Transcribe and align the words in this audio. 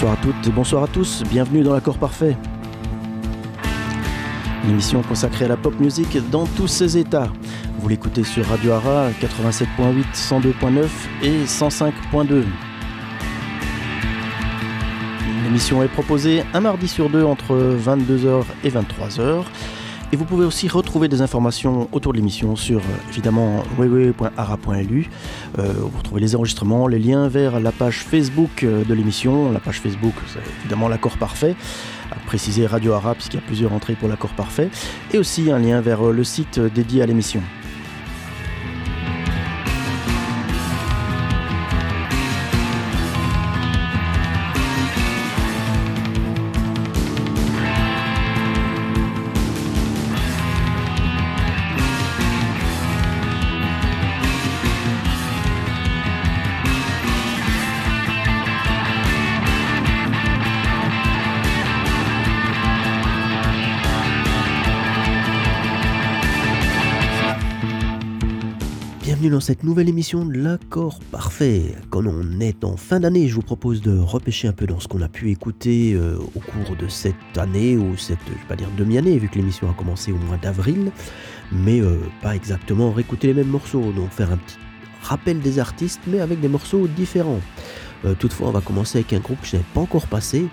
Bonsoir 0.00 0.18
à 0.18 0.22
toutes 0.22 0.46
et 0.46 0.50
bonsoir 0.50 0.82
à 0.84 0.86
tous, 0.86 1.22
bienvenue 1.28 1.60
dans 1.60 1.74
l'accord 1.74 1.98
parfait. 1.98 2.34
Une 4.64 4.70
émission 4.70 5.02
consacrée 5.02 5.44
à 5.44 5.48
la 5.48 5.58
pop 5.58 5.78
music 5.78 6.16
dans 6.30 6.46
tous 6.46 6.68
ses 6.68 6.96
états. 6.96 7.28
Vous 7.78 7.86
l'écoutez 7.86 8.24
sur 8.24 8.46
Radio 8.46 8.72
Ara 8.72 9.10
87.8, 9.20 10.04
102.9 10.14 10.86
et 11.22 11.44
105.2. 11.44 12.44
L'émission 15.44 15.82
est 15.82 15.88
proposée 15.88 16.44
un 16.54 16.60
mardi 16.60 16.88
sur 16.88 17.10
deux 17.10 17.24
entre 17.24 17.54
22h 17.54 18.44
et 18.64 18.70
23h 18.70 19.44
et 20.12 20.16
vous 20.16 20.24
pouvez 20.24 20.46
aussi 20.46 20.66
retrouver 20.68 21.08
des 21.08 21.20
informations 21.20 21.88
autour 21.92 22.12
de 22.12 22.16
l'émission 22.16 22.56
sur 22.56 22.80
évidemment 23.10 23.62
www.ara.lu. 23.78 25.10
Euh, 25.58 25.72
vous 25.76 25.98
retrouvez 25.98 26.20
les 26.20 26.36
enregistrements, 26.36 26.86
les 26.86 26.98
liens 26.98 27.28
vers 27.28 27.60
la 27.60 27.72
page 27.72 28.04
Facebook 28.04 28.62
euh, 28.62 28.84
de 28.84 28.94
l'émission. 28.94 29.52
La 29.52 29.60
page 29.60 29.80
Facebook, 29.80 30.14
c'est 30.26 30.40
évidemment 30.60 30.88
l'accord 30.88 31.16
parfait. 31.16 31.56
À 32.10 32.16
préciser 32.26 32.66
Radio 32.66 32.92
Ara 32.92 33.14
puisqu'il 33.14 33.36
y 33.36 33.42
a 33.42 33.46
plusieurs 33.46 33.72
entrées 33.72 33.94
pour 33.94 34.08
l'accord 34.08 34.30
parfait. 34.30 34.68
Et 35.12 35.18
aussi 35.18 35.50
un 35.50 35.58
lien 35.58 35.80
vers 35.80 36.02
le 36.02 36.24
site 36.24 36.60
dédié 36.60 37.02
à 37.02 37.06
l'émission. 37.06 37.42
Dans 69.30 69.40
cette 69.40 69.64
nouvelle 69.64 69.88
émission 69.88 70.24
de 70.24 70.38
l'accord 70.38 70.98
parfait. 71.10 71.74
Quand 71.88 72.04
on 72.06 72.40
est 72.40 72.64
en 72.64 72.76
fin 72.76 73.00
d'année, 73.00 73.28
je 73.28 73.34
vous 73.34 73.42
propose 73.42 73.80
de 73.80 73.98
repêcher 73.98 74.46
un 74.46 74.52
peu 74.52 74.66
dans 74.66 74.78
ce 74.78 74.88
qu'on 74.88 75.00
a 75.00 75.08
pu 75.08 75.30
écouter 75.30 75.94
euh, 75.94 76.16
au 76.34 76.40
cours 76.40 76.76
de 76.76 76.86
cette 76.86 77.14
année 77.36 77.76
ou 77.76 77.96
cette, 77.96 78.18
je 78.28 78.66
demi-année, 78.78 79.18
vu 79.18 79.28
que 79.28 79.36
l'émission 79.36 79.68
a 79.70 79.72
commencé 79.72 80.12
au 80.12 80.16
mois 80.16 80.36
d'avril, 80.36 80.92
mais 81.50 81.80
euh, 81.80 81.96
pas 82.22 82.36
exactement 82.36 82.92
réécouter 82.92 83.28
les 83.28 83.34
mêmes 83.34 83.48
morceaux, 83.48 83.92
donc 83.92 84.10
faire 84.10 84.30
un 84.32 84.36
petit 84.36 84.58
rappel 85.02 85.40
des 85.40 85.58
artistes, 85.58 86.00
mais 86.06 86.20
avec 86.20 86.40
des 86.40 86.48
morceaux 86.48 86.86
différents. 86.86 87.40
Euh, 88.04 88.14
toutefois, 88.14 88.48
on 88.48 88.52
va 88.52 88.60
commencer 88.60 88.98
avec 88.98 89.12
un 89.12 89.20
groupe 89.20 89.40
que 89.40 89.46
je 89.46 89.56
n'avais 89.56 89.68
pas 89.74 89.80
encore 89.80 90.06
passé, 90.06 90.46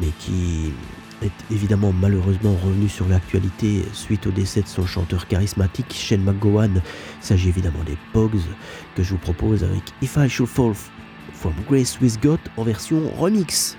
mais 0.00 0.08
qui 0.18 0.72
est 1.22 1.54
évidemment 1.54 1.92
malheureusement 1.92 2.54
revenu 2.64 2.88
sur 2.88 3.08
l'actualité 3.08 3.82
suite 3.92 4.26
au 4.26 4.30
décès 4.30 4.62
de 4.62 4.68
son 4.68 4.86
chanteur 4.86 5.26
charismatique 5.26 5.92
Shane 5.92 6.22
McGowan. 6.22 6.82
Il 7.20 7.24
s'agit 7.24 7.48
évidemment 7.48 7.82
des 7.84 7.96
Pogs 8.12 8.40
que 8.94 9.02
je 9.02 9.10
vous 9.10 9.18
propose 9.18 9.64
avec 9.64 9.82
If 10.02 10.16
I 10.16 10.28
Should 10.28 10.48
Fall 10.48 10.74
From 11.32 11.54
Grace 11.68 11.98
With 12.00 12.20
God 12.22 12.40
en 12.56 12.64
version 12.64 13.10
remix. 13.18 13.76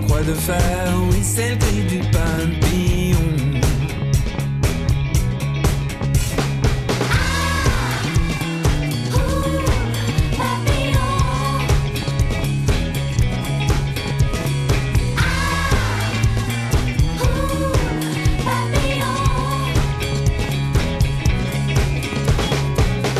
Croix 0.00 0.22
de 0.22 0.34
fer, 0.34 0.94
oui, 1.10 1.18
c'est 1.22 1.50
le 1.50 1.56
cri 1.56 1.82
du 1.84 1.98
papillon. 2.10 3.18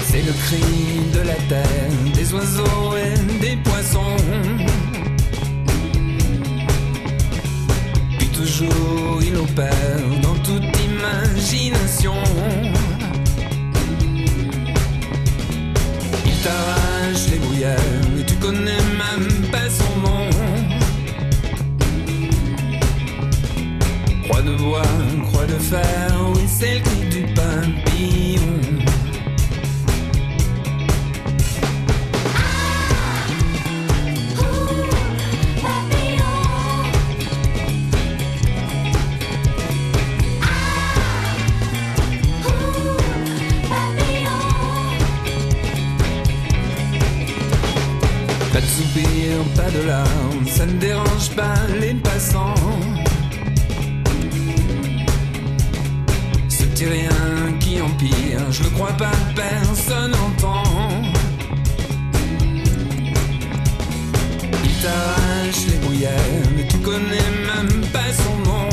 C'est 0.05 0.23
le 0.23 0.33
cri 0.33 1.01
de 1.13 1.21
la 1.27 1.35
terre, 1.49 1.91
des 2.15 2.33
oiseaux 2.35 2.72
dans 9.55 10.35
toute 10.43 10.65
imagination. 10.81 12.15
Il 16.27 16.37
t'arrache 16.43 17.27
les 17.31 17.39
bruyères 17.39 17.77
et 18.19 18.25
tu 18.25 18.35
connais 18.37 18.83
même 19.03 19.51
pas 19.51 19.69
son 19.69 20.01
nom. 20.01 20.31
Croix 24.25 24.43
de 24.43 24.55
bois, 24.57 24.83
croix 25.31 25.47
de 25.47 25.59
fer, 25.59 26.15
oui 26.35 26.43
c'est 26.47 26.75
le 26.75 26.92
dérange 50.83 51.31
pas 51.37 51.55
les 51.81 51.95
passants. 51.95 52.55
Ce 56.49 56.65
petit 56.65 56.87
rien 56.87 57.19
qui 57.61 57.81
empire, 57.81 58.41
je 58.51 58.65
ne 58.65 58.69
crois 58.71 58.97
pas, 59.05 59.19
personne 59.37 60.11
n'entend. 60.11 60.65
Il 64.65 64.75
t'arrache 64.83 65.63
les 65.69 65.79
bruyères, 65.87 66.49
mais 66.57 66.67
tu 66.67 66.79
connais 66.79 67.31
même 67.51 67.87
pas 67.93 68.11
son 68.25 68.37
nom. 68.49 68.69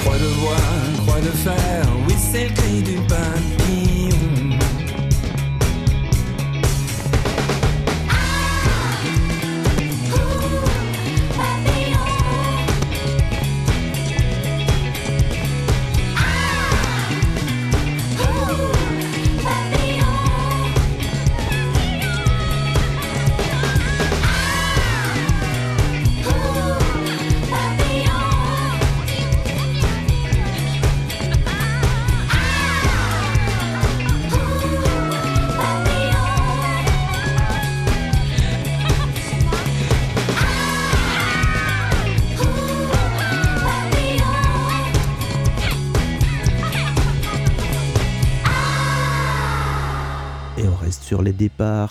Croix 0.00 0.18
de 0.24 0.30
bois, 0.40 0.66
croix 1.02 1.20
de 1.20 1.32
fer, 1.44 1.86
oui 2.08 2.14
c'est 2.32 2.48
le 2.48 2.54
cri 2.54 2.82
du 2.82 2.96
papillon. 3.08 3.55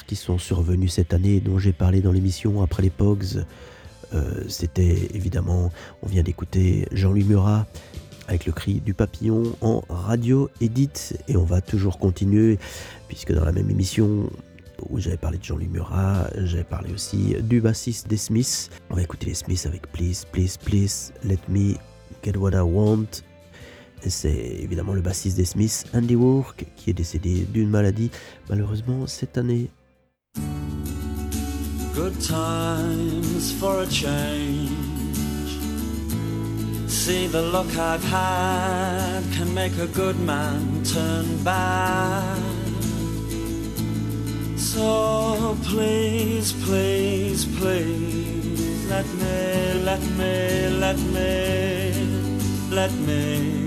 Qui 0.05 0.15
sont 0.15 0.37
survenus 0.37 0.93
cette 0.93 1.13
année, 1.13 1.39
dont 1.39 1.57
j'ai 1.57 1.73
parlé 1.73 2.01
dans 2.01 2.11
l'émission 2.11 2.61
après 2.61 2.83
les 2.83 2.89
Pogs. 2.89 3.45
Euh, 4.13 4.43
C'était 4.47 5.09
évidemment, 5.13 5.71
on 6.03 6.07
vient 6.07 6.23
d'écouter 6.23 6.87
Jean-Louis 6.91 7.23
Murat 7.23 7.65
avec 8.27 8.45
le 8.45 8.51
cri 8.51 8.81
du 8.81 8.93
papillon 8.93 9.55
en 9.61 9.83
radio 9.89 10.49
edit. 10.61 11.13
Et 11.27 11.35
on 11.35 11.43
va 11.43 11.61
toujours 11.61 11.97
continuer, 11.97 12.59
puisque 13.07 13.33
dans 13.33 13.45
la 13.45 13.51
même 13.51 13.69
émission 13.69 14.29
où 14.89 14.99
j'avais 14.99 15.17
parlé 15.17 15.39
de 15.39 15.43
Jean-Louis 15.43 15.67
Murat, 15.67 16.29
j'avais 16.43 16.63
parlé 16.63 16.93
aussi 16.93 17.35
du 17.41 17.59
bassiste 17.59 18.07
des 18.07 18.17
Smiths. 18.17 18.69
On 18.91 18.95
va 18.95 19.01
écouter 19.01 19.25
les 19.27 19.35
Smiths 19.35 19.65
avec 19.65 19.91
Please, 19.91 20.25
Please, 20.31 20.57
Please, 20.63 21.11
Let 21.23 21.39
Me 21.49 21.73
Get 22.23 22.37
What 22.37 22.51
I 22.51 22.61
Want. 22.61 23.24
C'est 24.09 24.57
évidemment 24.61 24.93
le 24.93 25.01
bassiste 25.01 25.37
des 25.37 25.45
Smiths, 25.45 25.85
Andy 25.93 26.15
Rourke, 26.15 26.65
qui 26.75 26.89
est 26.89 26.93
décédé 26.93 27.45
d'une 27.51 27.69
maladie, 27.69 28.11
malheureusement, 28.49 29.07
cette 29.07 29.37
année. 29.37 29.69
Good 31.95 32.19
times 32.19 33.51
for 33.59 33.79
a 33.79 33.89
change. 33.89 34.69
See 36.87 37.27
the 37.27 37.41
luck 37.41 37.67
I've 37.77 38.03
had 38.03 39.23
can 39.37 39.53
make 39.53 39.77
a 39.77 39.87
good 39.87 40.19
man 40.19 40.83
turn 40.83 41.25
bad. 41.43 42.41
So 44.57 45.55
please, 45.63 46.51
please, 46.65 47.45
please, 47.45 48.89
let 48.89 49.05
me, 49.05 49.83
let 49.83 50.01
me, 50.17 50.67
let 50.79 50.99
me, 51.13 51.93
let 52.71 52.91
me 53.07 53.64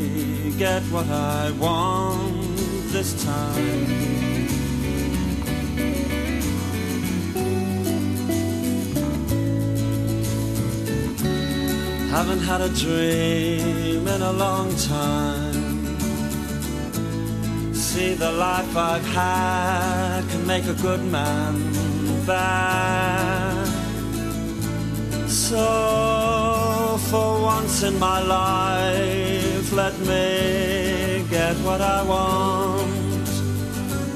get 0.59 0.83
what 0.91 1.07
I 1.09 1.53
want 1.53 2.57
this 2.91 3.25
time. 3.25 4.09
Haven't 12.11 12.41
had 12.41 12.61
a 12.61 12.71
dream 12.71 14.09
in 14.09 14.23
a 14.23 14.33
long 14.33 14.75
time. 14.77 15.97
See, 17.73 18.15
the 18.15 18.33
life 18.33 18.77
I've 18.77 19.07
had 19.15 20.29
can 20.29 20.45
make 20.45 20.65
a 20.65 20.75
good 20.75 21.05
man 21.05 21.55
bad. 22.27 23.67
So, 25.29 26.99
for 27.11 27.41
once 27.43 27.85
in 27.85 27.97
my 27.99 28.21
life, 28.21 29.18
let 29.79 29.97
me 30.01 31.25
get 31.31 31.55
what 31.59 31.81
I 31.81 32.03
want. 32.03 33.29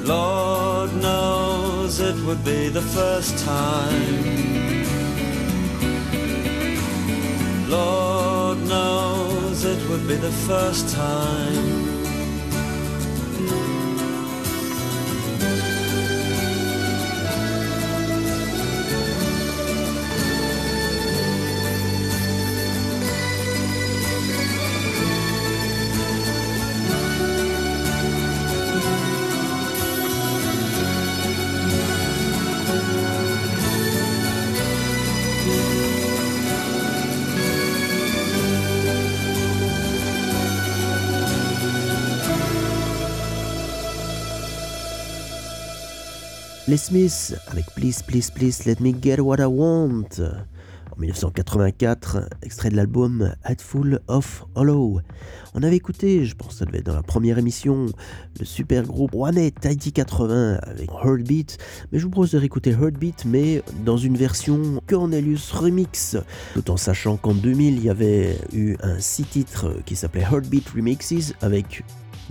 Lord 0.05 0.93
knows 0.95 2.01
it 2.01 2.17
would 2.25 2.43
be 2.43 2.67
the 2.67 2.85
first 2.97 3.33
time. 3.45 4.23
Lord 7.69 8.57
knows 8.73 9.63
it 9.63 9.81
would 9.89 10.05
be 10.05 10.15
the 10.15 10.35
first 10.49 10.93
time. 10.93 11.82
Les 46.73 46.77
Smiths 46.77 47.35
avec 47.49 47.67
Please, 47.75 48.01
Please, 48.03 48.31
Please, 48.33 48.65
Let 48.65 48.77
Me 48.79 48.95
Get 48.99 49.21
What 49.21 49.37
I 49.37 49.45
Want. 49.45 50.07
En 50.17 50.99
1984, 50.99 52.27
extrait 52.41 52.71
de 52.71 52.75
l'album 52.75 53.31
Hatful 53.43 53.99
of 54.07 54.43
Hollow. 54.55 54.99
On 55.53 55.61
avait 55.61 55.75
écouté, 55.75 56.25
je 56.25 56.33
pense 56.33 56.47
que 56.47 56.53
ça 56.55 56.65
devait 56.65 56.79
être 56.79 56.87
dans 56.87 56.95
la 56.95 57.03
première 57.03 57.37
émission, 57.37 57.85
le 58.39 58.45
super 58.45 58.81
groupe 58.85 59.13
One 59.13 59.51
Tidy 59.51 59.91
80 59.91 60.61
avec 60.63 60.89
Heartbeat. 60.89 61.59
Mais 61.91 61.99
je 61.99 62.05
vous 62.05 62.09
propose 62.09 62.31
de 62.31 62.39
réécouter 62.39 62.71
Heartbeat, 62.71 63.25
mais 63.25 63.61
dans 63.85 63.97
une 63.97 64.17
version 64.17 64.81
Cornelius 64.87 65.51
Remix. 65.51 66.17
Tout 66.55 66.71
en 66.71 66.77
sachant 66.77 67.17
qu'en 67.17 67.35
2000, 67.35 67.77
il 67.77 67.83
y 67.83 67.89
avait 67.91 68.35
eu 68.51 68.77
un 68.81 68.97
six 68.97 69.25
titres 69.25 69.67
qui 69.85 69.95
s'appelait 69.95 70.23
Heartbeat 70.23 70.67
Remixes 70.69 71.35
avec 71.41 71.83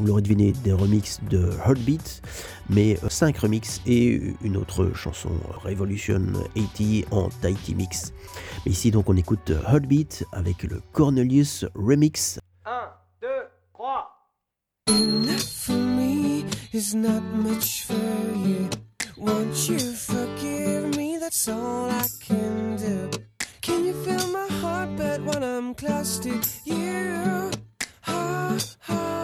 vous 0.02 0.08
l'aurez 0.08 0.22
deviné, 0.22 0.50
des 0.64 0.72
remixes 0.72 1.20
de 1.30 1.50
Heartbeat, 1.64 2.22
mais 2.68 2.98
5 3.08 3.38
remixes 3.38 3.80
et 3.86 4.34
une 4.42 4.56
autre 4.56 4.92
chanson 4.94 5.30
Revolution 5.62 6.20
80 6.56 7.02
en 7.12 7.28
Tahiti 7.40 7.76
Mix. 7.76 8.12
Mais 8.66 8.72
ici 8.72 8.90
donc 8.90 9.08
on 9.08 9.16
écoute 9.16 9.50
Heartbeat 9.50 10.24
avec 10.32 10.64
le 10.64 10.82
Cornelius 10.90 11.66
Remix. 11.76 12.40
1, 12.66 12.70
2, 13.20 13.28
3. 13.74 14.08
Enough 14.88 15.38
for 15.38 15.76
me 15.76 16.44
is 16.72 16.96
not 16.96 17.22
much 17.36 17.86
for 17.86 17.94
you. 17.94 18.68
Won't 19.16 19.68
you 19.68 19.78
forgive 19.78 20.96
me? 20.96 21.16
That's 21.20 21.46
all 21.46 21.88
I 21.88 22.08
can 22.26 22.74
do. 22.76 23.08
Can 23.60 23.84
you 23.84 23.92
feel 24.02 24.26
my 24.32 24.48
heartbeat 24.60 25.22
when 25.22 25.44
I'm 25.44 25.74
close 25.74 26.18
to 26.24 26.30
you? 26.64 27.52
Oh, 28.08 28.58
oh, 28.88 29.21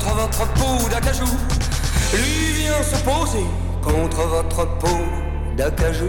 contre 0.00 0.14
votre 0.14 0.52
peau 0.54 0.88
d'acajou. 0.88 1.24
Lui 2.14 2.62
vient 2.62 2.82
se 2.82 2.96
poser 3.04 3.44
contre 3.82 4.22
votre 4.22 4.66
peau 4.78 4.98
d'acajou. 5.56 6.08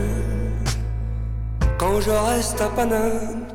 Quand 1.77 1.99
je 1.99 2.11
reste 2.11 2.61
à 2.61 2.69
Paname. 2.69 3.50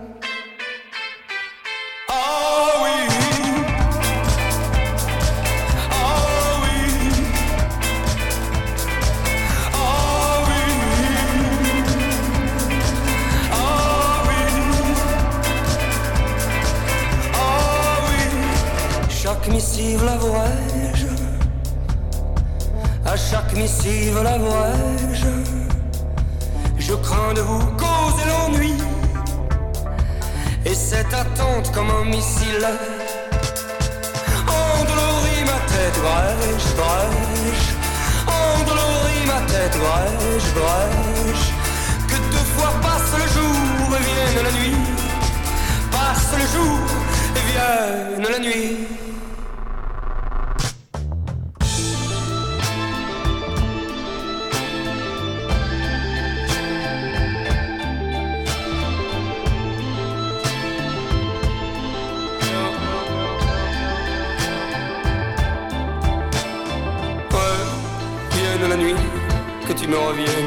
Missive 19.67 20.05
l'avouerai-je. 20.05 21.07
À 23.05 23.17
chaque 23.17 23.53
missive 23.55 24.23
l'avouerai-je. 24.23 25.33
Je 26.79 26.95
crains 26.95 27.35
de 27.35 27.41
vous 27.41 27.67
causer 27.83 28.25
l'ennui. 28.29 28.75
Et 30.65 30.75
cette 30.75 31.13
attente 31.13 31.73
comme 31.73 31.91
un 31.91 32.05
missile 32.05 32.67
endolorit 34.49 35.45
ma 35.53 35.61
tête 35.73 35.99
brèche, 36.05 36.71
brèche. 36.81 37.69
Endolorit 38.39 39.27
ma 39.27 39.41
tête 39.53 39.77
brèche, 39.85 40.51
brèche. 40.61 41.47
Que 42.09 42.17
deux 42.33 42.49
fois 42.57 42.73
passe 42.83 43.13
le 43.23 43.27
jour 43.37 43.97
et 43.97 44.05
vienne 44.11 44.45
la 44.45 44.53
nuit. 44.59 44.77
Passe 45.91 46.33
le 46.41 46.47
jour 46.55 46.79
et 47.37 47.45
vienne 47.51 48.27
la 48.31 48.39
nuit. 48.39 49.06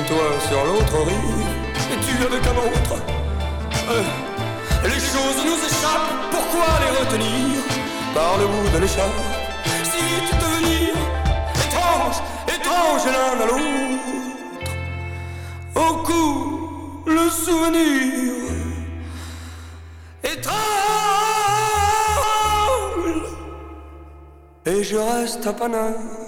Toi, 0.09 0.27
sur 0.47 0.61
l'autre 0.65 0.97
rive, 1.05 1.45
et 1.93 1.99
tu 2.05 2.15
avec 2.25 2.43
un 2.51 2.57
autre. 2.67 2.95
Ouais, 3.89 4.07
les 4.83 4.99
choses 5.11 5.39
nous 5.45 5.59
échappent, 5.69 6.13
pourquoi 6.31 6.67
les 6.83 6.91
retenir? 6.99 7.61
Par 8.15 8.37
le 8.39 8.45
bout 8.47 8.69
de 8.73 8.79
l'écharpe 8.79 9.21
Si 9.83 10.01
vite 10.09 10.33
devenir 10.43 10.93
étrange, 11.63 12.17
étrange 12.55 13.05
l'un 13.05 13.33
à 13.43 13.45
l'autre. 13.49 13.69
Au 15.75 15.91
cou, 16.07 17.03
le 17.05 17.29
souvenir 17.29 18.33
étrange, 20.23 20.55
et 24.65 24.83
je 24.83 24.97
reste 24.97 25.45
à 25.45 25.53
Paname. 25.53 26.18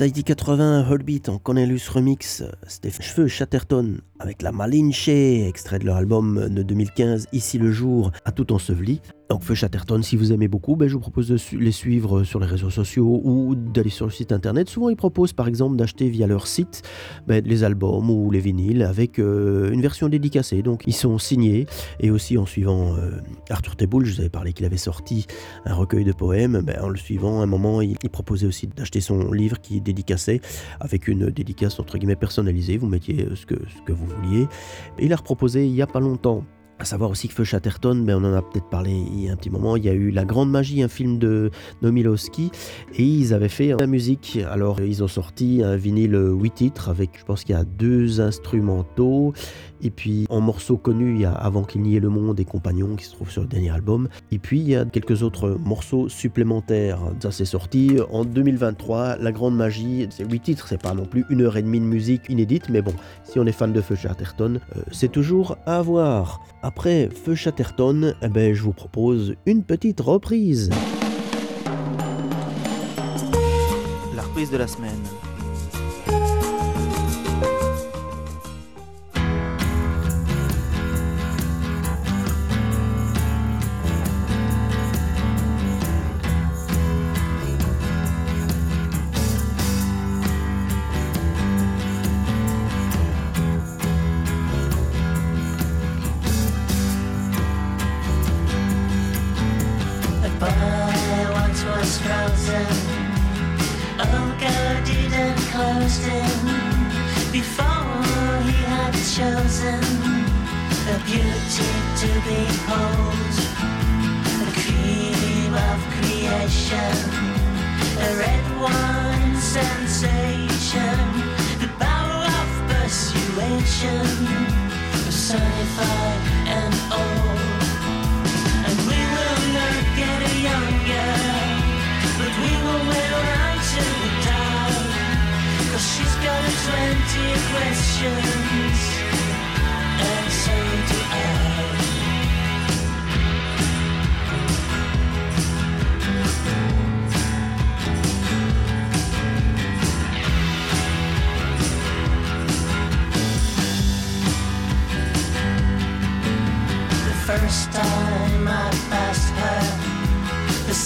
Tahiti 0.00 0.24
80, 0.24 0.86
Heartbeat 0.88 1.28
en 1.28 1.36
Cornelius 1.36 1.90
Remix, 1.90 2.42
c'était 2.66 2.90
Cheveux 3.02 3.28
Chatterton 3.28 3.98
avec 4.18 4.40
la 4.40 4.50
Malinche, 4.50 5.08
extrait 5.08 5.78
de 5.78 5.84
leur 5.84 5.96
album 5.96 6.48
de 6.48 6.62
2015, 6.62 7.26
Ici 7.34 7.58
le 7.58 7.70
jour, 7.70 8.10
à 8.24 8.32
tout 8.32 8.50
enseveli. 8.50 9.02
Donc 9.30 9.44
Feu 9.44 9.54
Chatterton, 9.54 10.02
si 10.02 10.16
vous 10.16 10.32
aimez 10.32 10.48
beaucoup, 10.48 10.74
ben, 10.74 10.88
je 10.88 10.94
vous 10.94 11.00
propose 11.00 11.28
de 11.28 11.38
les 11.56 11.70
suivre 11.70 12.24
sur 12.24 12.40
les 12.40 12.48
réseaux 12.48 12.68
sociaux 12.68 13.20
ou 13.22 13.54
d'aller 13.54 13.88
sur 13.88 14.04
le 14.04 14.10
site 14.10 14.32
internet. 14.32 14.68
Souvent 14.68 14.88
ils 14.88 14.96
proposent 14.96 15.32
par 15.32 15.46
exemple 15.46 15.76
d'acheter 15.76 16.08
via 16.08 16.26
leur 16.26 16.48
site 16.48 16.82
ben, 17.28 17.40
les 17.46 17.62
albums 17.62 18.10
ou 18.10 18.32
les 18.32 18.40
vinyles 18.40 18.82
avec 18.82 19.20
euh, 19.20 19.70
une 19.70 19.82
version 19.82 20.08
dédicacée. 20.08 20.62
Donc 20.62 20.82
ils 20.88 20.94
sont 20.94 21.16
signés 21.18 21.66
et 22.00 22.10
aussi 22.10 22.38
en 22.38 22.44
suivant 22.44 22.96
euh, 22.96 23.20
Arthur 23.50 23.76
Teboul, 23.76 24.04
je 24.04 24.14
vous 24.14 24.20
avais 24.20 24.30
parlé 24.30 24.52
qu'il 24.52 24.66
avait 24.66 24.76
sorti 24.76 25.28
un 25.64 25.74
recueil 25.74 26.02
de 26.02 26.12
poèmes, 26.12 26.62
ben, 26.62 26.80
en 26.82 26.88
le 26.88 26.98
suivant, 26.98 27.38
à 27.40 27.44
un 27.44 27.46
moment, 27.46 27.82
il, 27.82 27.96
proposait 28.10 28.48
aussi 28.48 28.66
d'acheter 28.66 29.00
son 29.00 29.30
livre 29.30 29.60
qui 29.60 29.80
dédicaçait 29.80 30.40
avec 30.80 31.06
une 31.06 31.30
dédicace 31.30 31.78
entre 31.78 31.98
guillemets 31.98 32.16
personnalisée. 32.16 32.78
Vous 32.78 32.88
mettiez 32.88 33.26
euh, 33.26 33.36
ce 33.36 33.46
que, 33.46 33.54
ce 33.54 33.80
que 33.86 33.92
vous 33.92 34.06
vouliez. 34.06 34.48
Il 34.98 35.12
a 35.12 35.16
reproposé 35.16 35.68
il 35.68 35.74
y 35.76 35.82
a 35.82 35.86
pas 35.86 36.00
longtemps. 36.00 36.44
À 36.80 36.86
savoir 36.86 37.10
aussi 37.10 37.28
que 37.28 37.34
Feu 37.34 37.44
Chatterton, 37.44 37.94
ben 38.06 38.16
on 38.16 38.24
en 38.24 38.32
a 38.32 38.40
peut-être 38.40 38.70
parlé 38.70 38.92
il 38.92 39.26
y 39.26 39.28
a 39.28 39.32
un 39.34 39.36
petit 39.36 39.50
moment, 39.50 39.76
il 39.76 39.84
y 39.84 39.90
a 39.90 39.92
eu 39.92 40.10
La 40.10 40.24
Grande 40.24 40.50
Magie, 40.50 40.82
un 40.82 40.88
film 40.88 41.18
de 41.18 41.50
Nomilowski, 41.82 42.50
et 42.94 43.04
ils 43.04 43.34
avaient 43.34 43.50
fait 43.50 43.74
la 43.78 43.86
musique. 43.86 44.38
Alors 44.50 44.80
ils 44.80 45.04
ont 45.04 45.08
sorti 45.08 45.60
un 45.62 45.76
vinyle 45.76 46.18
8 46.18 46.50
titres 46.54 46.88
avec, 46.88 47.10
je 47.18 47.24
pense 47.26 47.44
qu'il 47.44 47.54
y 47.54 47.58
a 47.58 47.64
deux 47.64 48.22
instrumentaux, 48.22 49.34
et 49.82 49.90
puis 49.90 50.26
en 50.28 50.40
morceaux 50.40 50.76
connus, 50.76 51.14
il 51.14 51.20
y 51.20 51.24
a 51.24 51.32
Avant 51.32 51.62
qu'il 51.62 51.82
n'y 51.82 51.96
ait 51.96 52.00
le 52.00 52.08
monde 52.08 52.38
et 52.40 52.44
Compagnon 52.44 52.96
qui 52.96 53.04
se 53.04 53.12
trouve 53.12 53.30
sur 53.30 53.42
le 53.42 53.48
dernier 53.48 53.70
album. 53.70 54.08
Et 54.30 54.38
puis 54.38 54.60
il 54.60 54.68
y 54.68 54.76
a 54.76 54.84
quelques 54.84 55.22
autres 55.22 55.56
morceaux 55.64 56.08
supplémentaires. 56.08 57.00
Ça 57.20 57.30
c'est 57.30 57.44
sorti 57.44 57.96
en 58.10 58.24
2023. 58.24 59.16
La 59.16 59.32
Grande 59.32 59.56
Magie, 59.56 60.06
c'est 60.10 60.24
8 60.24 60.40
titres, 60.40 60.68
c'est 60.68 60.80
pas 60.80 60.94
non 60.94 61.04
plus 61.04 61.24
une 61.30 61.42
heure 61.42 61.56
et 61.56 61.62
demie 61.62 61.80
de 61.80 61.84
musique 61.84 62.28
inédite, 62.28 62.68
mais 62.68 62.82
bon, 62.82 62.92
si 63.24 63.38
on 63.38 63.46
est 63.46 63.52
fan 63.52 63.72
de 63.72 63.80
Feu 63.80 63.94
Chatterton, 63.94 64.60
euh, 64.76 64.80
c'est 64.92 65.10
toujours 65.10 65.56
à 65.66 65.82
voir. 65.82 66.40
Après 66.62 67.08
Feu 67.08 67.34
Chatterton, 67.34 68.14
eh 68.22 68.28
ben, 68.28 68.54
je 68.54 68.62
vous 68.62 68.72
propose 68.72 69.34
une 69.46 69.62
petite 69.62 70.00
reprise. 70.00 70.70
La 74.14 74.22
reprise 74.22 74.50
de 74.50 74.56
la 74.56 74.66
semaine. 74.66 75.09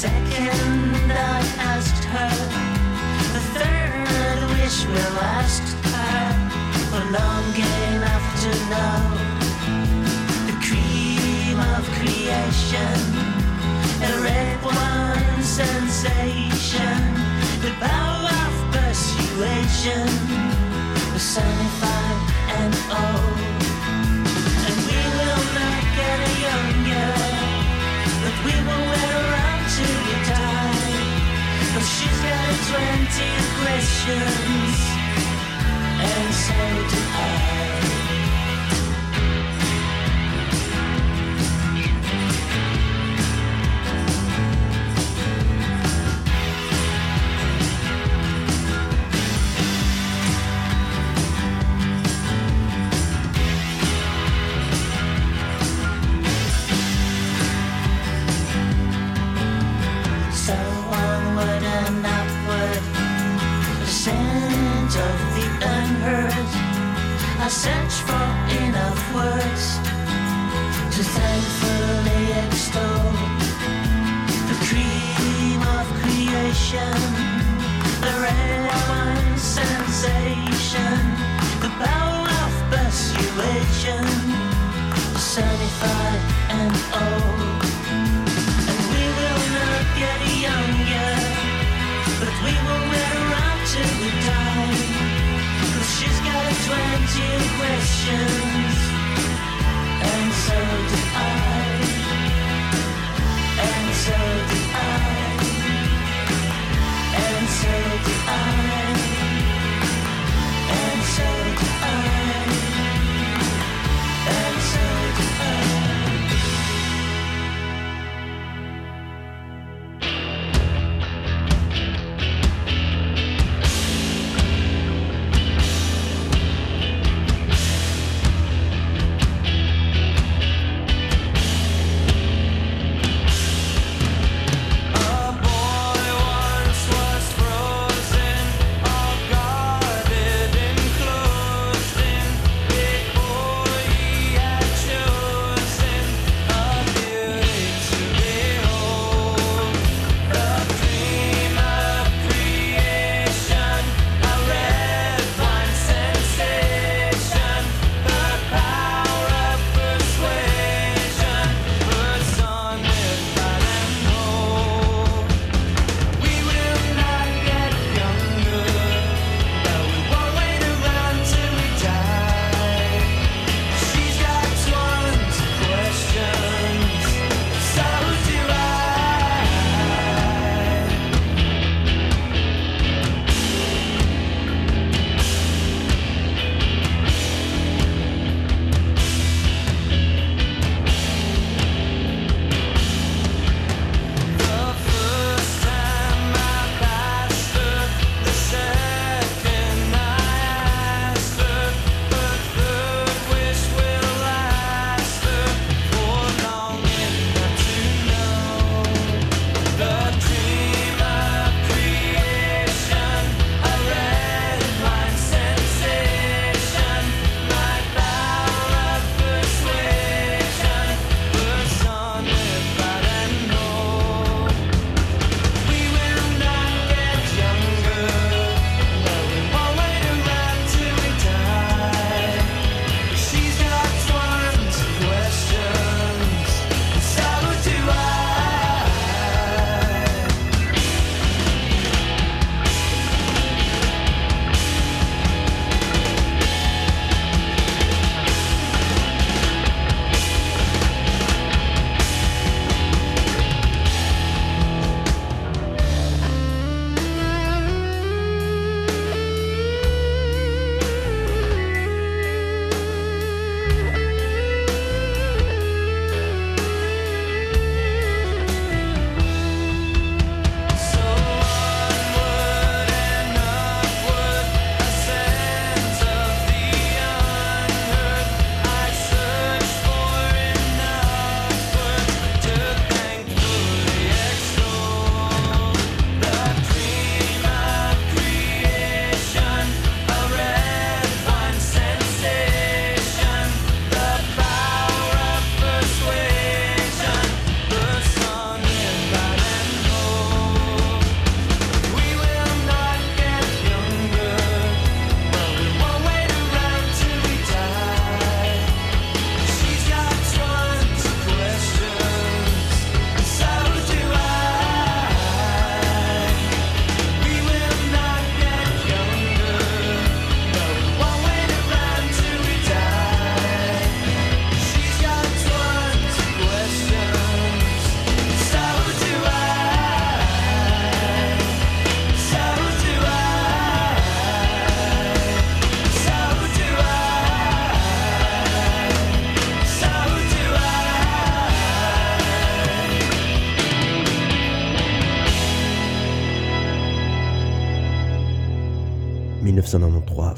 Second 0.04 1.12
I 1.12 1.40
asked 1.72 2.04
her, 2.14 2.36
the 3.34 3.42
third 3.56 4.40
wish 4.54 4.78
will 4.92 5.16
ask 5.40 5.64
her 5.92 6.24
for 6.90 7.02
long 7.18 7.48
enough 7.88 8.26
to 8.44 8.50
know 8.72 9.00
the 10.48 10.56
cream 10.66 11.56
of 11.74 11.82
creation, 11.98 12.96
a 14.08 14.12
red 14.28 14.58
wine 14.62 15.42
sensation, 15.42 17.00
the 17.64 17.72
power 17.88 18.34
of 18.46 18.54
persuasion, 18.76 20.08
personified 21.12 22.20
and 22.60 22.74
old. 23.00 23.33
Questions, 33.64 34.76
and 35.98 36.34
so 36.34 37.03
wine 78.88 79.38
sensation, 79.38 80.94
the 81.60 81.70
power 81.86 82.26
of 82.44 82.52
persuasion, 82.72 84.04
certified 85.16 86.22
and 86.58 86.74
old. 87.04 87.62
And 88.70 88.80
we 88.92 89.04
will 89.18 89.44
not 89.58 89.84
get 90.02 90.20
younger, 90.46 91.10
but 92.20 92.34
we 92.44 92.52
will 92.66 92.84
we 94.02 94.10
she's 95.94 96.18
got 96.28 96.50
twenty 96.66 97.30
questions, 97.58 98.53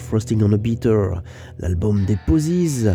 Frosting 0.07 0.40
on 0.45 0.53
a 0.53 0.57
Beater, 0.57 1.21
l'album 1.59 2.05
des 2.05 2.16
Posies. 2.27 2.87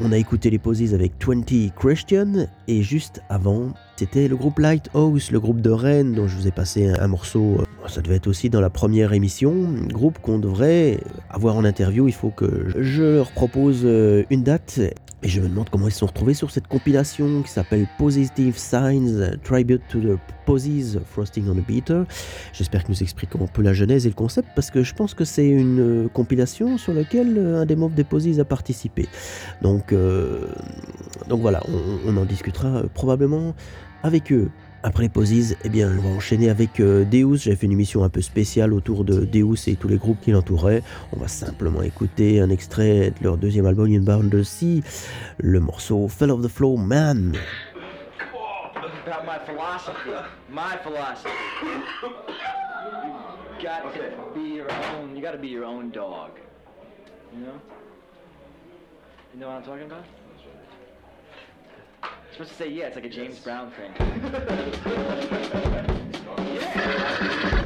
On 0.00 0.10
a 0.10 0.16
écouté 0.16 0.50
les 0.50 0.58
Posies 0.58 0.94
avec 0.94 1.12
20 1.24 1.72
Christian 1.76 2.48
et 2.66 2.82
juste 2.82 3.22
avant, 3.28 3.72
c'était 3.96 4.26
le 4.26 4.34
groupe 4.34 4.58
Lighthouse, 4.58 5.30
le 5.30 5.38
groupe 5.38 5.60
de 5.60 5.70
Rennes 5.70 6.12
dont 6.12 6.26
je 6.26 6.34
vous 6.34 6.48
ai 6.48 6.50
passé 6.50 6.88
un, 6.88 7.00
un 7.00 7.06
morceau. 7.06 7.58
Ça 7.86 8.02
devait 8.02 8.16
être 8.16 8.26
aussi 8.26 8.50
dans 8.50 8.60
la 8.60 8.68
première 8.68 9.12
émission, 9.12 9.68
groupe 9.88 10.18
qu'on 10.18 10.40
devrait 10.40 10.98
avoir 11.28 11.54
en 11.56 11.64
interview. 11.64 12.08
Il 12.08 12.14
faut 12.14 12.30
que 12.30 12.66
je 12.76 13.02
leur 13.02 13.30
propose 13.30 13.82
euh, 13.84 14.24
une 14.30 14.42
date 14.42 14.80
et 15.22 15.28
je 15.28 15.40
me 15.40 15.48
demande 15.48 15.68
comment 15.68 15.88
ils 15.88 15.92
se 15.92 15.98
sont 15.98 16.06
retrouvés 16.06 16.34
sur 16.34 16.50
cette 16.50 16.66
compilation 16.66 17.42
qui 17.42 17.50
s'appelle 17.50 17.86
Positive 17.98 18.56
Signs, 18.56 19.36
Tribute 19.42 19.82
to 19.88 20.00
the 20.00 20.18
Posies, 20.46 20.98
Frosting 21.04 21.46
on 21.48 21.58
a 21.58 21.60
Beater. 21.60 22.06
J'espère 22.52 22.84
que 22.84 22.88
nous 22.88 23.02
expliquons 23.02 23.44
un 23.44 23.46
peu 23.46 23.62
la 23.62 23.74
genèse 23.74 24.06
et 24.06 24.08
le 24.08 24.14
concept 24.14 24.48
parce 24.54 24.70
que 24.70 24.82
je 24.82 24.94
pense 24.94 25.12
que 25.12 25.24
c'est 25.24 25.48
une 25.48 25.80
euh, 25.80 26.08
compilation 26.08 26.78
sur 26.78 26.94
laquelle 26.94 27.36
euh, 27.36 27.60
un 27.60 27.66
des 27.66 27.76
membres 27.76 27.94
des 27.94 28.04
Posies 28.04 28.40
a 28.40 28.44
participé. 28.44 29.08
Donc, 29.60 29.92
euh, 29.92 30.46
donc 31.28 31.40
voilà, 31.40 31.62
on, 32.06 32.16
en 32.16 32.24
discutera 32.24 32.82
probablement 32.94 33.54
avec 34.02 34.32
eux. 34.32 34.50
Après 34.82 35.02
les 35.02 35.08
Posies, 35.10 35.56
eh 35.62 35.68
bien, 35.68 35.90
on 35.90 36.00
va 36.00 36.08
enchaîner 36.08 36.48
avec 36.48 36.80
euh, 36.80 37.04
Deus. 37.04 37.36
J'ai 37.36 37.54
fait 37.54 37.66
une 37.66 37.72
émission 37.72 38.02
un 38.02 38.08
peu 38.08 38.22
spéciale 38.22 38.72
autour 38.72 39.04
de 39.04 39.26
Deus 39.26 39.68
et 39.68 39.76
tous 39.76 39.88
les 39.88 39.98
groupes 39.98 40.18
qui 40.22 40.30
l'entouraient. 40.30 40.82
On 41.12 41.20
va 41.20 41.28
simplement 41.28 41.82
écouter 41.82 42.40
un 42.40 42.48
extrait 42.48 43.10
de 43.10 43.24
leur 43.24 43.36
deuxième 43.36 43.66
album, 43.66 43.86
Inbound 43.92 44.30
the 44.30 44.42
Sea, 44.42 44.82
le 45.36 45.60
morceau 45.60 46.08
Fell 46.08 46.30
of 46.30 46.42
the 46.42 46.48
Flow 46.48 46.78
Man. 46.78 47.36
About 49.06 49.26
my 49.26 49.38
philosophy. 49.44 50.10
My 50.50 50.78
philosophy. 50.82 51.28
You 53.58 53.62
got 53.62 53.82
to 53.82 54.34
be 54.34 54.54
your 54.54 54.70
own. 54.70 55.14
You 55.14 55.22
got 55.22 55.32
to 55.32 55.38
be 55.38 55.48
your 55.48 55.64
own 55.64 55.90
dog. 55.90 56.30
You 57.34 57.40
know? 57.44 57.60
You 59.34 59.40
know 59.40 59.48
what 59.48 59.56
I'm 59.56 59.62
talking 59.62 59.86
about? 59.86 60.04
You're 62.02 62.10
supposed 62.32 62.50
to 62.50 62.56
say 62.56 62.68
yeah. 62.68 62.86
It's 62.86 62.96
like 62.96 63.04
a 63.04 63.08
James 63.08 63.38
Brown 63.40 63.72
thing. 63.72 63.92
Got 66.74 67.59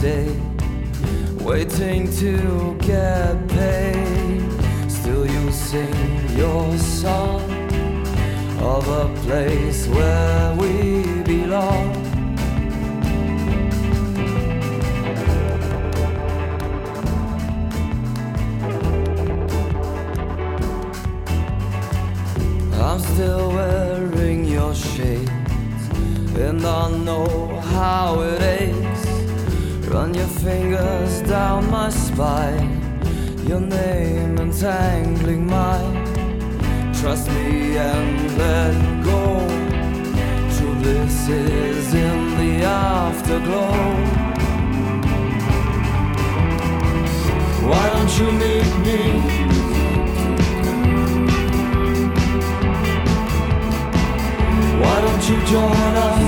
day 0.00 0.39
Is 41.28 41.94
in 41.94 42.36
the 42.38 42.64
afterglow. 42.64 43.72
Why 47.68 47.90
don't 47.90 48.18
you 48.18 48.32
meet 48.32 48.70
me? 48.86 49.00
Why 54.80 55.00
don't 55.02 55.28
you 55.28 55.36
join 55.46 55.94
us? 56.08 56.19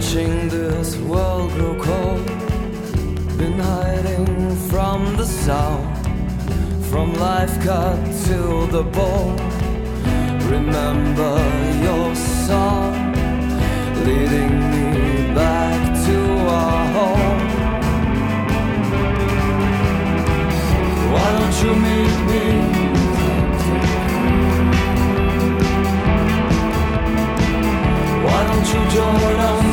Watching 0.00 0.48
this 0.48 0.96
world 0.96 1.50
grow 1.52 1.74
cold. 1.78 2.26
Been 3.36 3.58
hiding 3.58 4.56
from 4.70 5.14
the 5.18 5.26
sound, 5.26 5.94
from 6.86 7.12
life 7.14 7.54
cut 7.62 7.98
to 8.26 8.66
the 8.76 8.82
bone. 8.82 9.36
Remember 10.56 11.36
your 11.84 12.14
song, 12.14 13.12
leading 14.06 14.52
me 14.72 15.34
back 15.34 15.80
to 16.06 16.18
our 16.60 16.82
home. 16.96 17.40
Why 21.12 21.26
don't 21.36 21.56
you 21.62 21.72
meet 21.86 22.16
me? 22.30 22.44
Why 28.24 28.40
don't 28.48 28.66
you 28.72 28.80
join 28.96 29.40
us? 29.50 29.69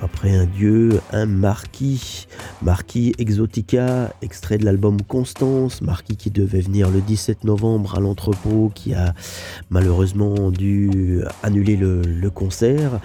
Après 0.00 0.36
un 0.36 0.46
dieu, 0.46 1.00
un 1.12 1.26
marquis. 1.26 2.28
Marquis 2.62 3.12
Exotica, 3.18 4.12
extrait 4.22 4.56
de 4.56 4.64
l'album 4.64 5.02
Constance. 5.02 5.82
Marquis 5.82 6.16
qui 6.16 6.30
devait 6.30 6.60
venir 6.60 6.90
le 6.90 7.00
17 7.00 7.42
novembre 7.42 7.96
à 7.96 8.00
l'entrepôt, 8.00 8.70
qui 8.72 8.94
a 8.94 9.14
malheureusement 9.70 10.52
dû 10.52 11.22
annuler 11.42 11.76
le, 11.76 12.30
concert. 12.30 13.00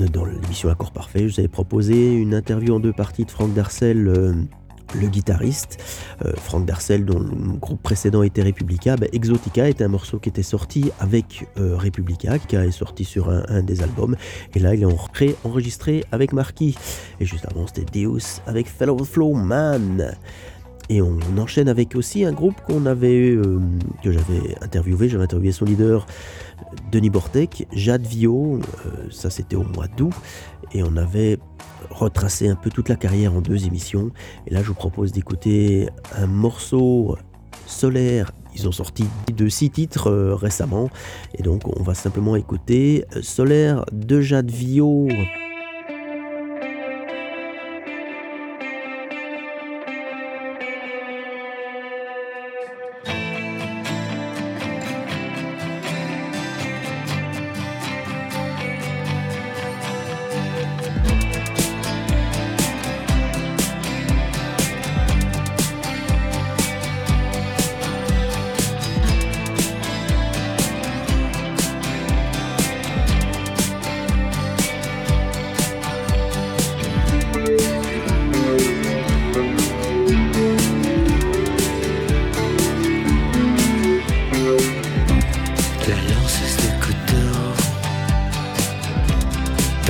Euh, 0.00 0.08
Dans 0.08 0.24
l'émission 0.24 0.70
Accord 0.70 0.92
Parfait, 0.92 1.28
je 1.28 1.34
vous 1.34 1.40
avais 1.40 1.48
proposé 1.48 2.14
une 2.14 2.32
interview 2.32 2.74
en 2.74 2.80
deux 2.80 2.94
parties 2.94 3.26
de 3.26 3.30
Franck 3.30 3.52
Darcel. 3.52 4.48
Le 4.94 5.08
guitariste, 5.08 5.78
euh, 6.24 6.32
Franck 6.36 6.66
Darcel, 6.66 7.04
dont 7.04 7.18
le 7.18 7.30
groupe 7.58 7.82
précédent 7.82 8.22
était 8.22 8.42
Republica, 8.42 8.96
bah, 8.96 9.06
Exotica 9.12 9.68
est 9.68 9.82
un 9.82 9.88
morceau 9.88 10.18
qui 10.18 10.28
était 10.28 10.42
sorti 10.42 10.90
avec 11.00 11.46
euh, 11.58 11.76
Republica, 11.76 12.38
qui 12.38 12.56
est 12.56 12.70
sorti 12.70 13.04
sur 13.04 13.30
un, 13.30 13.62
des 13.62 13.82
albums, 13.82 14.16
et 14.54 14.58
là 14.58 14.74
il 14.74 14.82
est 14.82 14.86
en 14.86 14.96
pré-enregistré 15.12 16.04
avec 16.12 16.32
Marquis. 16.32 16.76
Et 17.20 17.24
juste 17.24 17.46
avant 17.50 17.66
c'était 17.66 17.86
Deus 17.92 18.40
avec 18.46 18.68
Fellow 18.68 19.04
Flow 19.04 19.34
Man. 19.34 20.16
Et 20.88 21.00
on 21.00 21.18
enchaîne 21.38 21.68
avec 21.68 21.94
aussi 21.94 22.24
un 22.24 22.32
groupe 22.32 22.60
qu'on 22.66 22.84
avait, 22.84 23.30
euh, 23.30 23.60
que 24.02 24.10
j'avais 24.10 24.56
interviewé, 24.60 25.08
j'avais 25.08 25.22
interviewé 25.22 25.52
son 25.52 25.64
leader 25.64 26.04
Denis 26.90 27.10
Bortek, 27.10 27.68
Jade 27.72 28.06
Vio, 28.06 28.58
euh, 28.58 29.08
ça 29.10 29.30
c'était 29.30 29.54
au 29.54 29.62
mois 29.62 29.86
d'août, 29.86 30.12
et 30.72 30.82
on 30.82 30.96
avait 30.96 31.38
retracé 31.90 32.48
un 32.48 32.56
peu 32.56 32.70
toute 32.70 32.88
la 32.88 32.96
carrière 32.96 33.34
en 33.34 33.40
deux 33.40 33.66
émissions. 33.66 34.10
Et 34.46 34.54
là 34.54 34.62
je 34.62 34.68
vous 34.68 34.74
propose 34.74 35.12
d'écouter 35.12 35.88
un 36.16 36.26
morceau 36.26 37.16
solaire. 37.66 38.32
Ils 38.54 38.66
ont 38.66 38.72
sorti 38.72 39.04
de 39.34 39.48
six 39.48 39.70
titres 39.70 40.08
euh, 40.08 40.34
récemment, 40.34 40.90
et 41.38 41.42
donc 41.42 41.62
on 41.78 41.82
va 41.82 41.94
simplement 41.94 42.34
écouter 42.34 43.04
Solaire 43.22 43.84
de 43.92 44.20
Jade 44.20 44.50
Vio. 44.50 45.08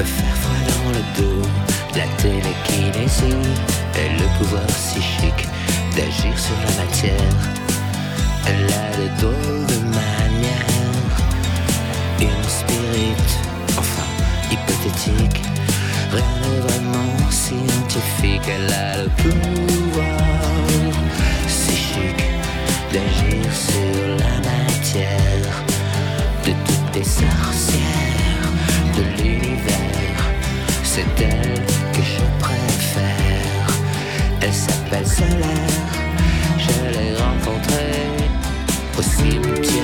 Peut 0.01 0.07
faire 0.07 0.37
froid 0.37 0.63
dans 0.73 0.91
le 0.97 1.03
dos. 1.19 1.49
La 1.95 2.07
télékinésie 2.23 3.51
et 4.01 4.09
le 4.19 4.27
pouvoir 4.39 4.67
psychique 4.69 5.49
d'agir 5.95 6.39
sur 6.39 6.57
la 6.67 6.85
matière. 6.85 7.39
Elle 8.47 8.73
a 8.73 8.89
de 8.97 9.07
drôles 9.21 9.67
de 9.67 9.79
manières. 9.99 11.17
Une 12.19 12.49
spirit, 12.49 13.31
enfin 13.77 14.09
hypothétique. 14.51 15.43
Rien 16.13 16.35
n'est 16.43 16.61
vraiment 16.61 17.31
scientifique. 17.31 18.47
Elle 18.49 18.73
a 18.73 19.03
le 19.03 19.09
pouvoir 19.23 20.31
psychique 21.47 22.25
d'agir 22.93 23.45
sur 23.53 24.09
la 24.25 24.35
matière 24.51 25.55
de 26.47 26.53
toutes 26.67 26.95
les 26.95 27.05
sorcières 27.05 28.20
l'univers. 29.17 30.25
C'est 30.83 31.05
elle 31.21 31.65
que 31.93 32.03
je 32.03 32.23
préfère. 32.39 33.67
Elle 34.41 34.53
s'appelle 34.53 35.07
Solaire. 35.07 35.91
Je 36.59 36.99
l'ai 36.99 37.15
rencontrée 37.17 38.07
au 38.99 39.03
cimetière. 39.03 39.80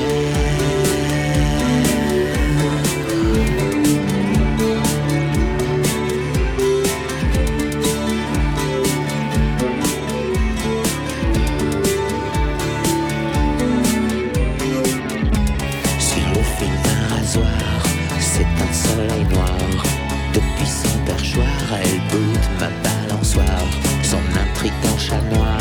elle 21.74 22.00
boude 22.10 22.46
ma 22.60 22.68
balançoire, 22.82 23.68
son 24.02 24.18
intrigue 24.18 24.72
en 24.92 24.98
chat 24.98 25.20
noir, 25.34 25.58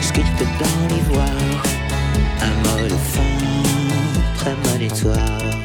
sculpte 0.00 0.44
dans 0.58 0.94
l'ivoire, 0.94 1.62
un 2.42 2.54
mot 2.68 2.84
de 2.84 2.94
fin 2.94 3.22
prémonitoire. 4.34 5.55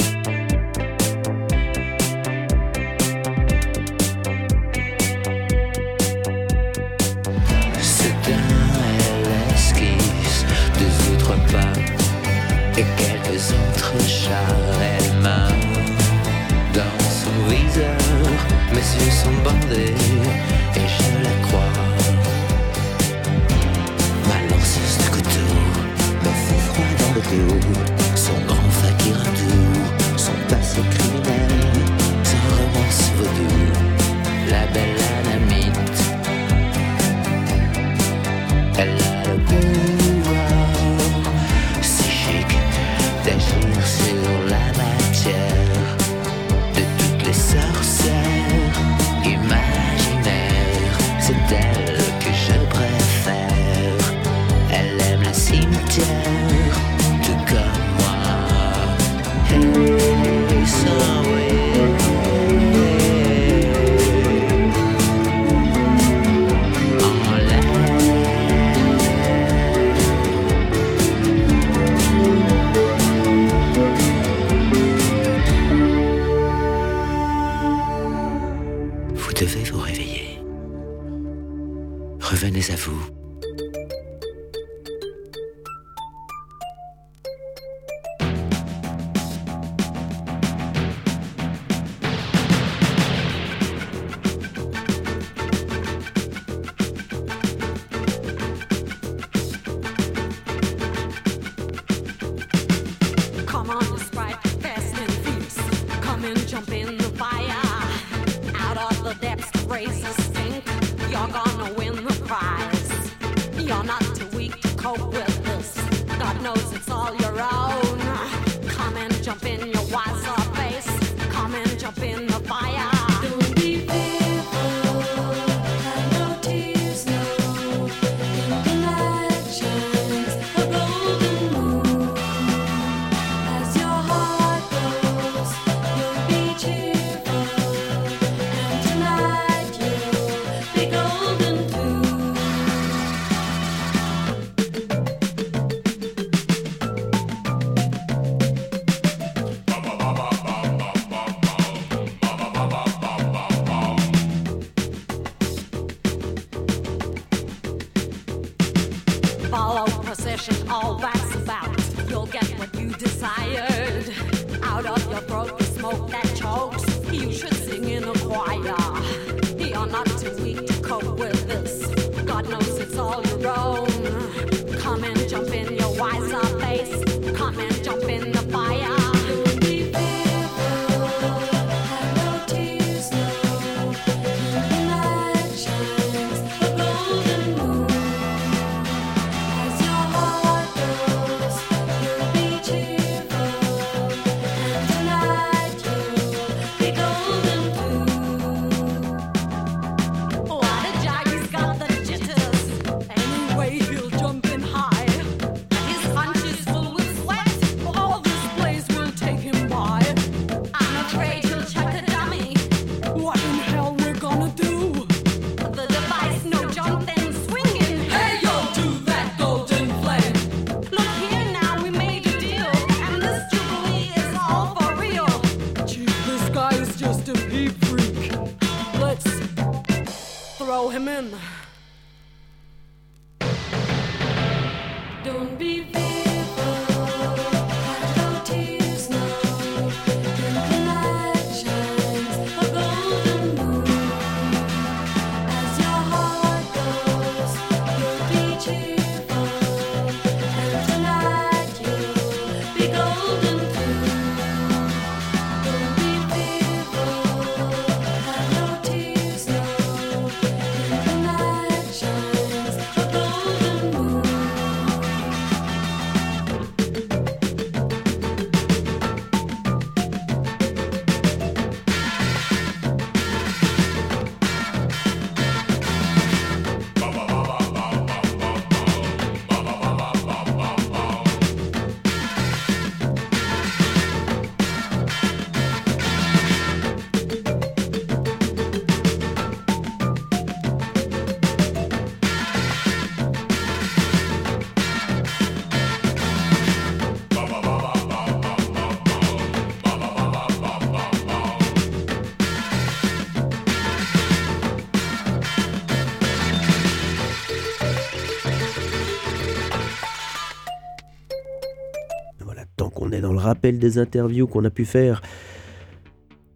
Des 313.61 313.97
interviews 313.99 314.47
qu'on 314.47 314.65
a 314.65 314.69
pu 314.69 314.85
faire 314.85 315.21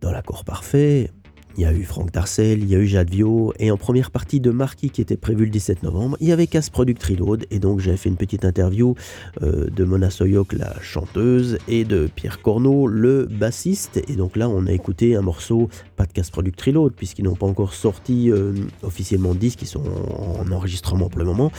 dans 0.01 0.11
l'accord 0.11 0.43
parfait, 0.43 1.11
il 1.57 1.61
y 1.61 1.65
a 1.65 1.71
eu 1.71 1.83
Franck 1.83 2.11
Darcel, 2.11 2.59
il 2.59 2.69
y 2.69 2.75
a 2.75 2.79
eu 2.79 2.85
Jadvio, 2.85 3.53
et 3.59 3.71
en 3.71 3.77
première 3.77 4.11
partie 4.11 4.41
de 4.41 4.51
Marquis 4.51 4.89
qui 4.89 5.01
était 5.01 5.15
prévu 5.15 5.45
le 5.45 5.51
17 5.51 5.83
novembre, 5.83 6.17
il 6.19 6.27
y 6.27 6.31
avait 6.33 6.47
Casse 6.47 6.69
Product 6.69 7.01
Reload, 7.01 7.45
et 7.49 7.59
donc 7.59 7.79
j'ai 7.79 7.95
fait 7.95 8.09
une 8.09 8.17
petite 8.17 8.43
interview 8.43 8.95
euh, 9.41 9.69
de 9.69 9.83
Mona 9.85 10.09
Soyok, 10.09 10.51
la 10.53 10.73
chanteuse, 10.81 11.57
et 11.69 11.85
de 11.85 12.09
Pierre 12.13 12.41
Corneau, 12.41 12.87
le 12.87 13.25
bassiste, 13.25 14.01
et 14.09 14.15
donc 14.15 14.35
là 14.35 14.49
on 14.49 14.67
a 14.67 14.73
écouté 14.73 15.15
un 15.15 15.21
morceau, 15.21 15.69
pas 15.95 16.05
de 16.05 16.11
Casse 16.11 16.29
Product 16.29 16.61
Reload, 16.61 16.93
puisqu'ils 16.93 17.23
n'ont 17.23 17.35
pas 17.35 17.47
encore 17.47 17.73
sorti 17.73 18.31
euh, 18.31 18.53
officiellement 18.83 19.33
de 19.33 19.39
disques, 19.39 19.61
ils 19.61 19.67
sont 19.67 19.83
en 19.85 20.51
enregistrement 20.51 21.09
pour 21.09 21.19
le 21.19 21.25
moment, 21.25 21.51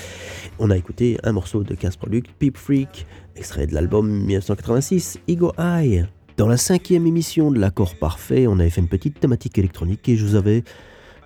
on 0.59 0.71
a 0.71 0.77
écouté 0.77 1.17
un 1.23 1.33
morceau 1.33 1.65
de 1.65 1.75
Casse 1.75 1.97
Product, 1.97 2.31
Peep 2.39 2.59
Freak, 2.59 3.07
extrait 3.37 3.67
de 3.67 3.75
l'album 3.75 4.09
1986, 4.09 5.19
Ego 5.29 5.53
Eye. 5.59 6.07
Dans 6.37 6.49
la 6.49 6.57
cinquième 6.57 7.07
émission 7.07 7.51
de 7.51 7.59
l'accord 7.59 7.95
parfait, 7.95 8.47
on 8.47 8.59
avait 8.59 8.71
fait 8.71 8.81
une 8.81 8.89
petite 8.89 9.21
thématique 9.21 9.59
électronique 9.59 10.09
et 10.09 10.17
je 10.17 10.25
vous 10.25 10.35
avais 10.35 10.65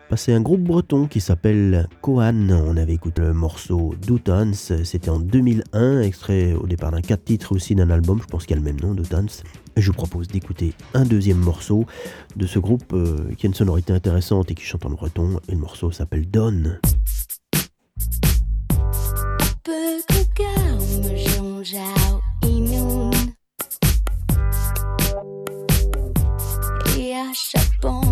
passé 0.09 0.33
un 0.33 0.41
groupe 0.41 0.63
breton 0.63 1.07
qui 1.07 1.21
s'appelle 1.21 1.89
Kohan. 2.01 2.51
On 2.51 2.77
avait 2.77 2.95
écouté 2.95 3.23
le 3.23 3.33
morceau 3.33 3.95
Doutans, 4.07 4.55
c'était 4.55 5.09
en 5.09 5.21
2001, 5.21 6.03
extrait 6.03 6.53
au 6.55 6.67
départ 6.67 6.91
d'un 6.91 7.01
4 7.01 7.25
titres 7.25 7.53
aussi 7.55 7.75
d'un 7.75 7.91
album, 7.91 8.21
je 8.21 8.27
pense 8.27 8.45
qu'il 8.45 8.57
y 8.57 8.59
a 8.59 8.63
le 8.63 8.67
même 8.67 8.81
nom, 8.81 8.95
Doutans. 8.95 9.43
Je 9.77 9.87
vous 9.87 9.97
propose 9.97 10.29
d'écouter 10.29 10.75
un 10.95 11.05
deuxième 11.05 11.39
morceau 11.39 11.87
de 12.37 12.47
ce 12.47 12.59
groupe 12.59 12.93
euh, 12.93 13.33
qui 13.37 13.47
a 13.47 13.49
une 13.49 13.55
sonorité 13.55 13.93
intéressante 13.93 14.51
et 14.51 14.55
qui 14.55 14.65
chante 14.65 14.85
en 14.85 14.91
breton, 14.91 15.41
et 15.49 15.53
le 15.53 15.59
morceau 15.59 15.91
s'appelle 15.91 16.29
Don. 16.29 16.79
peu 19.63 20.01
que 20.35 20.70
Schauschau 21.63 22.21
e 22.43 22.49
Et 26.97 27.13
e 27.13 27.35
chaque 27.35 27.81
bon 27.83 28.10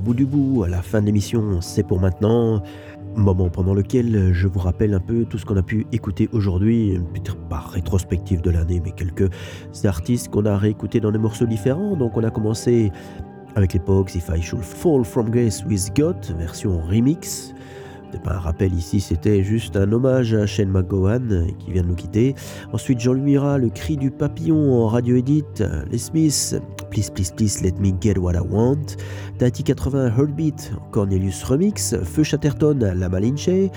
bout 0.00 0.14
du 0.14 0.26
bout, 0.26 0.64
à 0.64 0.68
la 0.68 0.82
fin 0.82 1.00
de 1.00 1.06
l'émission, 1.06 1.60
c'est 1.60 1.82
pour 1.82 2.00
maintenant. 2.00 2.62
Moment 3.16 3.50
pendant 3.50 3.74
lequel 3.74 4.32
je 4.32 4.46
vous 4.46 4.60
rappelle 4.60 4.94
un 4.94 5.00
peu 5.00 5.24
tout 5.24 5.36
ce 5.36 5.44
qu'on 5.44 5.56
a 5.56 5.62
pu 5.62 5.84
écouter 5.90 6.28
aujourd'hui, 6.32 7.00
peut-être 7.12 7.36
pas 7.48 7.58
rétrospective 7.58 8.40
de 8.40 8.50
l'année, 8.50 8.80
mais 8.84 8.92
quelques 8.92 9.28
artistes 9.84 10.28
qu'on 10.28 10.46
a 10.46 10.56
réécoutés 10.56 11.00
dans 11.00 11.10
des 11.10 11.18
morceaux 11.18 11.46
différents. 11.46 11.96
Donc 11.96 12.16
on 12.16 12.22
a 12.22 12.30
commencé 12.30 12.92
avec 13.56 13.72
l'époque 13.72 14.14
If 14.14 14.30
I 14.32 14.40
Should 14.40 14.62
Fall 14.62 15.04
From 15.04 15.28
Grace 15.28 15.64
with 15.64 15.90
God, 15.96 16.16
version 16.38 16.80
remix. 16.88 17.52
C'est 18.12 18.22
pas 18.22 18.34
un 18.34 18.38
rappel 18.38 18.74
ici, 18.74 19.00
c'était 19.00 19.44
juste 19.44 19.76
un 19.76 19.92
hommage 19.92 20.34
à 20.34 20.44
Shane 20.44 20.70
McGowan 20.70 21.46
qui 21.58 21.70
vient 21.72 21.82
de 21.82 21.88
nous 21.88 21.94
quitter. 21.94 22.34
Ensuite, 22.72 22.98
Jean-Louis 22.98 23.22
Mira, 23.22 23.56
Le 23.56 23.68
cri 23.68 23.96
du 23.96 24.10
papillon 24.10 24.82
en 24.82 24.88
radio 24.88 25.16
edit. 25.16 25.44
Les 25.90 25.98
Smiths, 25.98 26.56
Please 26.90 27.10
Please 27.14 27.32
Please 27.36 27.62
Let 27.62 27.74
Me 27.80 27.92
Get 28.00 28.18
What 28.18 28.34
I 28.34 28.40
Want. 28.50 28.96
Tati 29.38 29.62
80, 29.62 30.08
Heartbeat, 30.16 30.72
Cornelius 30.90 31.44
Remix. 31.44 31.94
Feu 32.02 32.24
Chatterton, 32.24 32.78
La 32.96 33.08
Malinche. 33.08 33.70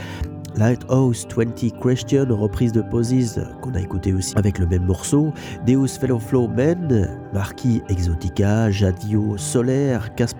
Lighthouse 0.55 1.25
20 1.36 1.79
Question, 1.81 2.27
reprise 2.29 2.71
de 2.71 2.81
Poses 2.81 3.41
qu'on 3.61 3.73
a 3.73 3.81
écouté 3.81 4.13
aussi 4.13 4.34
avec 4.38 4.59
le 4.59 4.67
même 4.67 4.86
morceau, 4.86 5.34
Deus 5.65 5.88
Fellow 5.99 6.19
Flow 6.19 6.47
Men, 6.47 7.09
Marquis 7.34 7.81
Exotica, 7.89 8.69
Jadio 8.69 9.36
Solaire, 9.38 10.13
Casse 10.13 10.36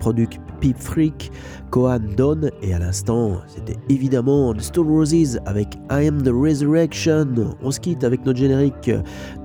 Peep 0.64 0.78
Freak, 0.78 1.30
Kohan 1.68 2.00
Don 2.16 2.40
et 2.62 2.72
à 2.72 2.78
l'instant 2.78 3.42
c'était 3.48 3.76
évidemment 3.90 4.54
The 4.54 4.62
Stone 4.62 4.88
Roses 4.88 5.38
avec 5.44 5.74
I 5.90 6.08
Am 6.08 6.22
the 6.22 6.30
Resurrection. 6.32 7.54
On 7.62 7.70
se 7.70 7.78
quitte 7.78 8.02
avec 8.02 8.24
notre 8.24 8.38
générique 8.38 8.90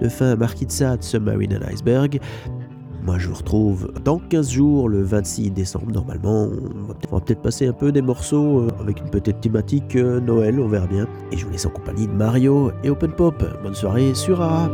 de 0.01 0.07
fin 0.07 0.37
Marquis 0.37 0.65
de 0.65 0.97
Submarine 1.01 1.57
and 1.57 1.67
Iceberg. 1.69 2.21
Moi, 3.03 3.17
je 3.17 3.27
vous 3.27 3.35
retrouve 3.35 3.91
dans 4.05 4.19
15 4.19 4.49
jours, 4.49 4.87
le 4.87 5.03
26 5.03 5.51
décembre, 5.51 5.91
normalement. 5.91 6.47
On 7.11 7.15
va 7.15 7.19
peut-être 7.19 7.41
peut 7.41 7.43
passer 7.43 7.67
un 7.67 7.73
peu 7.73 7.91
des 7.91 8.01
morceaux 8.01 8.59
euh, 8.59 8.67
avec 8.79 9.01
une 9.01 9.09
petite 9.09 9.41
thématique 9.41 9.95
euh, 9.95 10.21
Noël, 10.21 10.59
on 10.59 10.67
verra 10.67 10.87
bien. 10.87 11.05
Et 11.31 11.37
je 11.37 11.45
vous 11.45 11.51
laisse 11.51 11.65
en 11.65 11.69
compagnie 11.69 12.07
de 12.07 12.13
Mario 12.13 12.71
et 12.83 12.89
Open 12.89 13.11
Pop. 13.11 13.43
Bonne 13.63 13.75
soirée 13.75 14.13
sur 14.13 14.41
A. 14.41 14.69